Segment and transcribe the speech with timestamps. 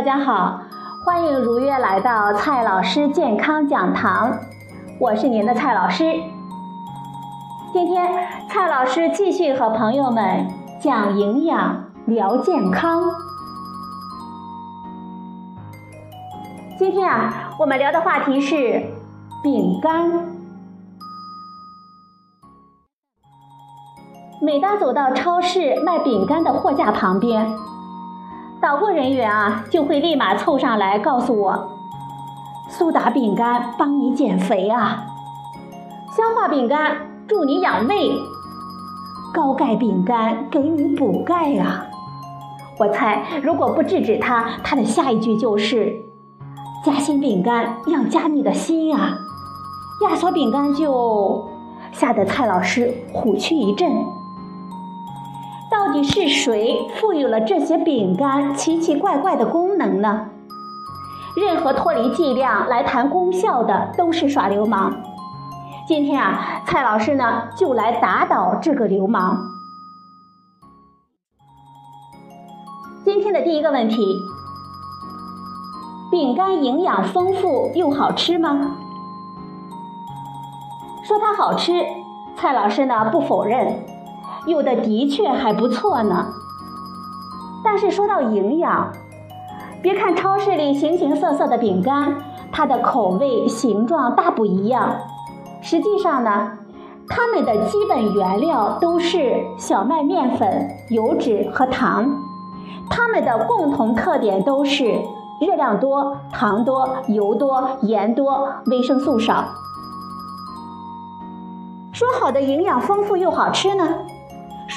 [0.00, 0.62] 大家好，
[1.04, 4.34] 欢迎如约来到蔡老师健康讲堂，
[4.98, 6.14] 我是您的蔡老师。
[7.70, 8.08] 今天
[8.48, 10.48] 蔡老师继续和朋友们
[10.80, 13.02] 讲营养、聊健康。
[16.78, 18.82] 今天啊，我们聊的话题是
[19.42, 20.10] 饼干。
[24.40, 27.54] 每当走到超市卖饼干的货架旁边，
[28.60, 31.70] 导购人员啊就会立马凑上来告诉我
[32.68, 35.06] ：“苏打饼干帮你减肥啊，
[36.14, 36.96] 消化饼干
[37.26, 38.10] 助你养胃，
[39.32, 41.86] 高钙饼干给你补钙啊。”
[42.78, 45.94] 我猜，如果不制止他，他的下一句就是
[46.84, 49.16] ：“夹心饼干要夹你的心啊，
[50.02, 51.48] 压缩饼干就……”
[51.92, 53.90] 吓得蔡老师虎躯一震。
[55.80, 60.26] 到底是谁赋予了这些饼干奇奇怪怪的功能呢？
[61.34, 64.92] 任何脱离剂量来谈功效的都是耍流氓。
[65.88, 69.38] 今天啊，蔡老师呢就来打倒这个流氓。
[73.02, 73.96] 今天的第一个问题：
[76.10, 78.76] 饼干营养丰富又好吃吗？
[81.02, 81.72] 说它好吃，
[82.36, 83.89] 蔡老师呢不否认。
[84.46, 86.26] 有的的确还不错呢，
[87.62, 88.90] 但是说到营养，
[89.82, 92.16] 别看超市里形形色色的饼干，
[92.50, 94.96] 它的口味、形状大不一样，
[95.60, 96.52] 实际上呢，
[97.08, 102.10] 它们的基本原料都是小麦面粉、油脂和糖，
[102.88, 105.00] 它们的共同特点都是
[105.40, 109.44] 热量多、糖多、油多、盐多、维生素少。
[111.92, 113.86] 说好的营养丰富又好吃呢？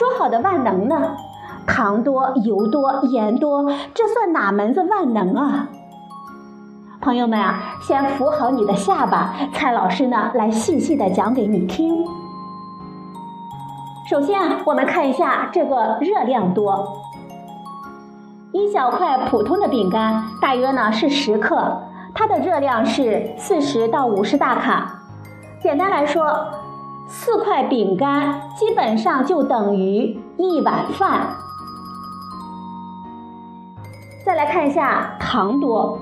[0.03, 1.15] 说好的万能呢？
[1.65, 5.69] 糖多、油多、盐多，这算哪门子万能啊？
[6.99, 12.05] 朋友们啊，先扶好你的下巴，蔡老师呢来细细的讲给你听。
[14.05, 16.85] 首先啊，我们看一下这个热量多。
[18.51, 21.81] 一小块普通的饼干大约呢是十克，
[22.13, 24.99] 它的热量是四十到五十大卡。
[25.61, 26.35] 简单来说。
[27.07, 31.35] 四块饼干基本上就等于一碗饭。
[34.25, 35.99] 再来看一下糖多，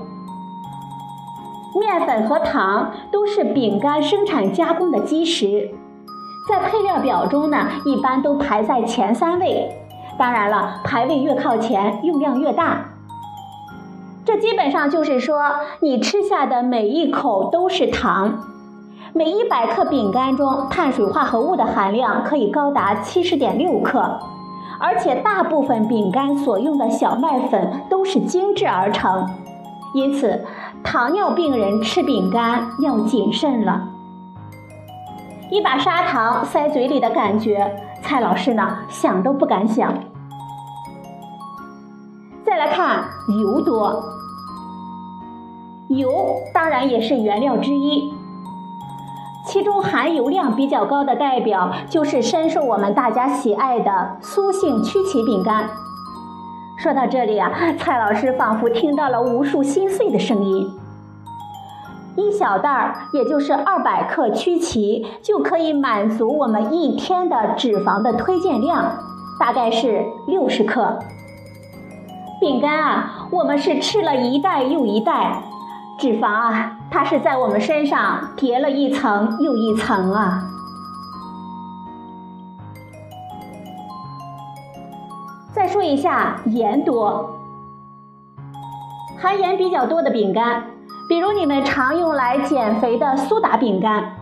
[1.78, 5.70] 面粉和糖都是饼干生产加工的基石，
[6.48, 9.70] 在配料表中呢，一般都排在前三位。
[10.18, 12.90] 当然了，排位越靠前，用量越大。
[14.24, 15.42] 这基本上就是说，
[15.80, 18.38] 你吃下的每一口都是糖。
[19.14, 24.18] 每一百克饼干中，碳水化合物的含量可以高达七十点六克，
[24.80, 29.28] 而且大部分饼干所用的小麦粉都是精制而成，
[29.92, 30.46] 因此
[30.82, 33.86] 糖尿病人吃饼干要谨慎了。
[35.50, 39.92] 一把砂糖塞嘴里的感觉，蔡老师呢想都不敢想。
[42.46, 43.04] 再来看
[43.42, 44.02] 油多，
[45.88, 46.10] 油
[46.54, 48.10] 当然也是原料之一。
[49.44, 55.68] 其中含油量比较高的代表就是深受我们大家喜爱的苏性曲奇饼干。
[56.78, 60.68] 说到这里啊，蔡老师仿佛听到了无数心碎的声音。
[62.16, 68.92] 一小袋儿，也就是二百克曲奇，就可以满足我们一天的脂肪的推荐量，
[69.40, 70.98] 大概是六十克。
[72.40, 75.42] 饼干啊，我们是吃了一袋又一袋。
[76.02, 80.42] 脂肪啊，它是在我们身上叠了一层又一层啊。
[85.52, 87.36] 再说一下盐多，
[89.20, 90.64] 含盐比较多的饼干，
[91.08, 94.16] 比如你们常用来减肥的苏打饼干，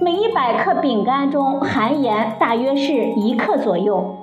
[0.00, 4.16] 每一百克饼干中含盐大约是一克左右。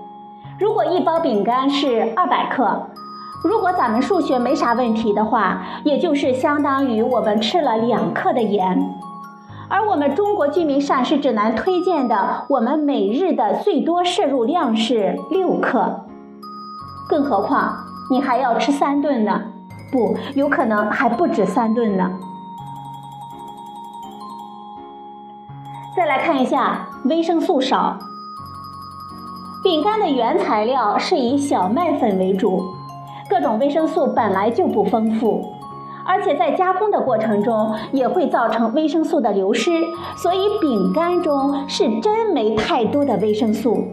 [0.60, 2.88] 如果一包饼干是二百克。
[3.44, 8.94] 如果咱们数学没啥问题的话，也就是相当于我们吃了两克的盐，
[9.68, 16.06] 而我们中国居民膳食指南推荐的，我们每日的最多摄入量是六克，
[17.10, 17.76] 更何况
[18.12, 19.42] 你还要吃三顿呢？
[19.92, 22.12] 不，有可能还不止三顿呢。
[25.96, 27.98] 再来看一下维生素少，
[29.64, 32.81] 饼干的原材料是以小麦粉为主。
[33.32, 35.54] 各种维生素本来就不丰富，
[36.06, 39.72] 而且在加工的过程中也会造成维生素的流失，
[40.18, 43.86] 所以饼干中是真没太多的维生素。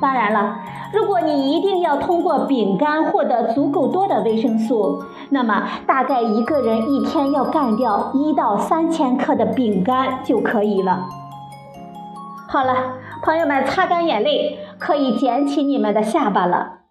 [0.00, 0.56] 当然了，
[0.94, 11.04] 如果你一定要通过饼干获得足够多的维生素，那么大概一个人一天要干掉一到三千克的饼干就可以了。
[12.48, 12.74] 好了，
[13.22, 16.83] 朋友们，擦干眼泪，可以捡起你们的下巴了。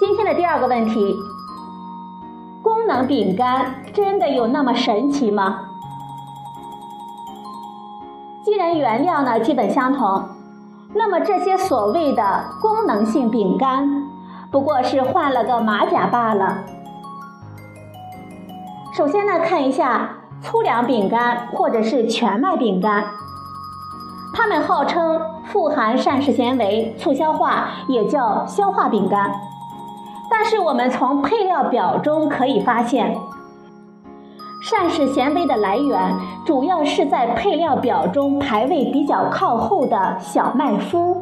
[0.00, 1.14] 今天的第二个问题：
[2.62, 5.60] 功能饼干真的有那么神奇吗？
[8.42, 10.26] 既然原料呢基本相同，
[10.94, 14.08] 那么这些所谓的功能性饼干，
[14.50, 16.64] 不过是换了个马甲罢了。
[18.94, 23.04] 首先呢，看一下粗粮饼干或者是全麦饼干，
[24.32, 29.30] 它们号称富含膳食纤维，促消化，也叫消化饼干。
[30.30, 33.14] 但是我们从配料表中可以发现，
[34.62, 36.14] 膳食纤维的来源
[36.46, 41.16] 主要是在配料表中排位比较靠后的小麦麸。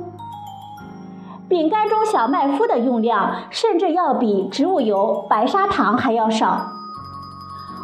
[1.49, 6.67] 饼干中小麦麸的用量甚至要比植物油、白砂糖还要少。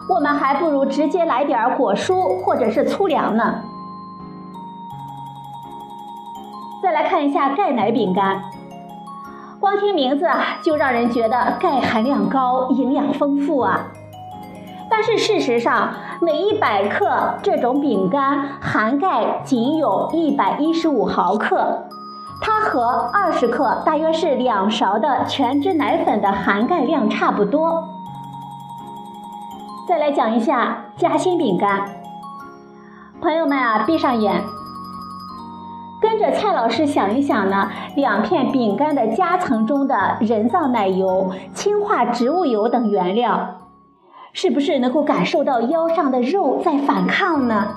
[0.07, 3.63] 我们还不如直接来点果蔬或者是粗粮呢。
[6.83, 8.43] 再来看一下钙奶饼干。
[9.65, 13.87] 光听名字啊，就让人觉得钙含量高、营养丰富啊。
[14.91, 15.89] 但是事实上，
[16.21, 21.83] 每一百克这种饼干含钙仅有一百一十五毫克，
[22.43, 27.85] 它和二十克，大约是两勺的全脂奶粉的含钙量差不多。
[29.89, 31.89] 再来讲一下夹心饼干，
[33.23, 34.43] 朋友们啊，闭上眼。
[36.05, 43.57] 跟着蔡老师想一想呢，两片饼干的夹层中的人造奶油、氢化植物油等原料，
[44.35, 47.69] 是不是能够感受到腰上的肉在反抗呢？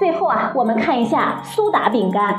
[0.00, 2.36] 最后啊，我们看一下苏打饼干。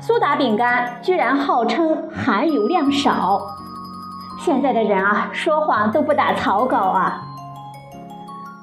[0.00, 3.40] 苏打饼干居然号称含油量少，
[4.38, 7.20] 现在的人啊，说谎都不打草稿啊。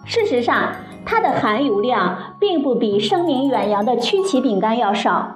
[0.05, 0.69] 事实上。
[1.05, 5.35] 它的含油量并不比声名远扬的曲奇饼干要少，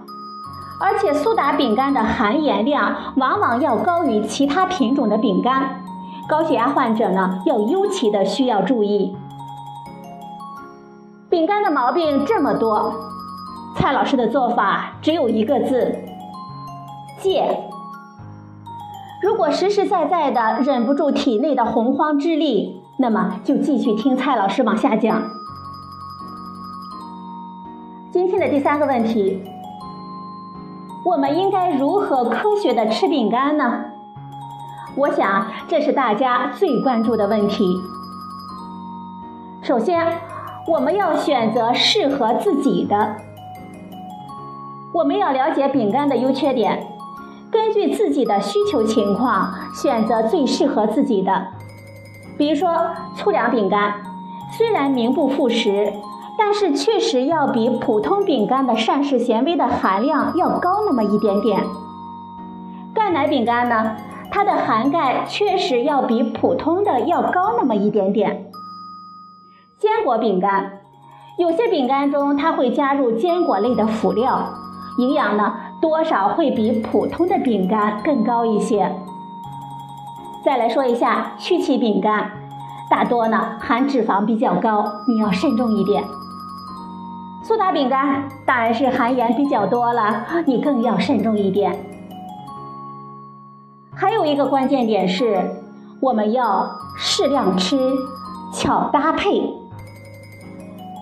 [0.82, 5.82] 而且苏打饼干的含盐量往往要高于其他品种的饼干，
[6.28, 9.16] 高血压患者呢要尤其的需要注意。
[11.30, 12.94] 饼干的毛病这么多，
[13.76, 15.96] 蔡老师的做法只有一个字：
[17.20, 17.66] 戒。
[19.22, 25.39] 如果实实在在的忍不住体内的洪荒之力，那么就继续听蔡老师往下讲。
[28.30, 29.42] 今天的第三个问题，
[31.04, 33.86] 我们应该如何科学的吃饼干呢？
[34.96, 37.82] 我想这是大家最关注的问题。
[39.64, 40.20] 首先，
[40.68, 43.16] 我们要选择适合自己的。
[44.94, 46.86] 我们要了解饼干的优缺点，
[47.50, 51.48] 根据自己的需求情况选择最适合自己的。
[52.38, 53.96] 比如说粗粮饼干，
[54.52, 55.92] 虽然名不副实。
[56.42, 61.62] 但是确实要比普通饼干的膳食纤维的含量要高那么一点点。
[62.96, 63.98] 钙奶饼干呢，
[64.32, 68.50] 它的含钙确实要比普通的要高那么一点点。
[69.78, 70.80] 坚果饼干，
[71.38, 74.48] 有些饼干中它会加入坚果类的辅料，
[74.98, 78.96] 营养呢多少会比普通的饼干更高一些。
[80.46, 82.32] 再来说一下曲奇饼干，
[82.90, 86.02] 大多呢含脂肪比较高，你要慎重一点。
[87.50, 91.76] 苏打饼干当然是含盐比较多了，你更要慎重一点。
[93.96, 95.50] 还有一个关键点是，
[96.00, 97.92] 我们要适量吃，
[98.54, 99.52] 巧搭配。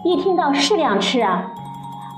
[0.05, 1.51] 一听到适量吃啊，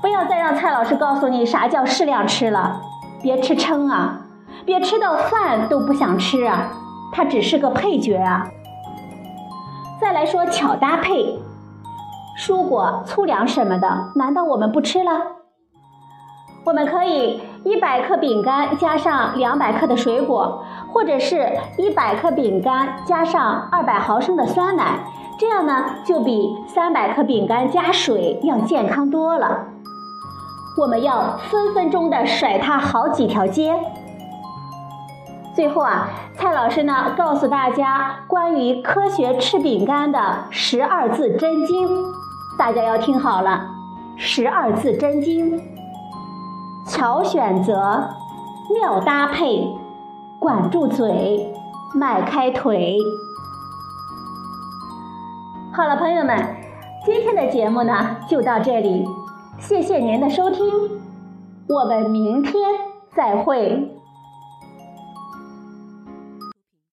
[0.00, 2.80] 不要再让蔡老师告诉你啥叫适量吃了，
[3.20, 4.20] 别吃撑啊，
[4.64, 6.70] 别吃到饭都不想吃啊，
[7.10, 8.46] 它只是个配角啊。
[10.00, 11.36] 再来说巧搭配。
[12.40, 15.10] 蔬果、粗粮什么的，难道我们不吃了？
[16.64, 25.00] 我们可以一百克饼干加上两百克的水果，或者是一百克饼干加上二百毫升的酸奶，
[25.38, 29.66] 这样呢就比三百克饼干加水要健康多了。
[30.78, 33.78] 我们要分分钟的甩它好几条街。
[35.54, 41.86] 最后啊，蔡老师呢告诉大家关于科学吃饼干的十二字真经。
[42.60, 43.66] 大家要听好了，
[44.18, 45.58] 十二字真经：
[46.86, 48.06] 巧选择，
[48.74, 49.66] 妙搭配，
[50.38, 51.54] 管住嘴，
[51.94, 52.98] 迈开腿。
[55.72, 56.36] 好了，朋友们，
[57.06, 59.08] 今天的节目呢就到这里，
[59.58, 60.62] 谢谢您的收听，
[61.66, 62.52] 我们明天
[63.16, 63.99] 再会。